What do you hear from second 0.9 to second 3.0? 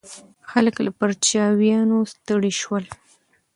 پرچاوینو ستړي شول.